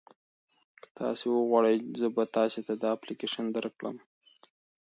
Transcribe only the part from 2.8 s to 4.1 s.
دا اپلیکیشن درکړم.